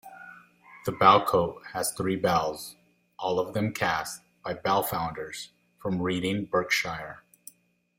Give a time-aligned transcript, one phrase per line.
[0.87, 2.75] The bellcote has three bells,
[3.19, 7.21] all of them cast by bellfounders from Reading, Berkshire.